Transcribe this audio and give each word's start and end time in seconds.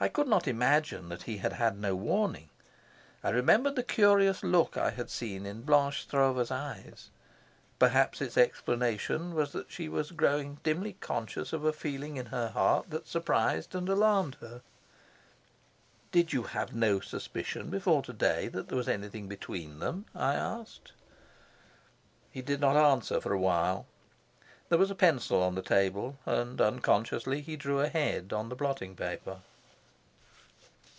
I 0.00 0.08
could 0.08 0.26
not 0.26 0.48
imagine 0.48 1.10
that 1.10 1.22
he 1.22 1.36
had 1.36 1.52
had 1.52 1.78
no 1.78 1.94
warning. 1.94 2.48
I 3.22 3.30
remembered 3.30 3.76
the 3.76 3.84
curious 3.84 4.42
look 4.42 4.76
I 4.76 4.90
had 4.90 5.08
seen 5.10 5.46
in 5.46 5.62
Blanche 5.62 6.02
Stroeve's 6.02 6.50
eyes; 6.50 7.10
perhaps 7.78 8.20
its 8.20 8.36
explanation 8.36 9.32
was 9.32 9.52
that 9.52 9.70
she 9.70 9.88
was 9.88 10.10
growing 10.10 10.58
dimly 10.64 10.94
conscious 10.94 11.52
of 11.52 11.64
a 11.64 11.72
feeling 11.72 12.16
in 12.16 12.26
her 12.26 12.48
heart 12.48 12.90
that 12.90 13.06
surprised 13.06 13.76
and 13.76 13.88
alarmed 13.88 14.34
her. 14.40 14.62
"Did 16.10 16.32
you 16.32 16.42
have 16.42 16.74
no 16.74 16.98
suspicion 16.98 17.70
before 17.70 18.02
to 18.02 18.12
day 18.12 18.48
that 18.48 18.66
there 18.66 18.78
was 18.78 18.88
anything 18.88 19.28
between 19.28 19.78
them?" 19.78 20.06
I 20.16 20.34
asked. 20.34 20.90
He 22.32 22.42
did 22.42 22.60
not 22.60 22.74
answer 22.76 23.20
for 23.20 23.32
a 23.32 23.38
while. 23.38 23.86
There 24.68 24.78
was 24.78 24.90
a 24.90 24.96
pencil 24.96 25.40
on 25.40 25.54
the 25.54 25.62
table, 25.62 26.18
and 26.26 26.60
unconsciously 26.60 27.40
he 27.40 27.54
drew 27.54 27.78
a 27.78 27.88
head 27.88 28.32
on 28.32 28.48
the 28.48 28.56
blotting 28.56 28.96
paper. 28.96 29.42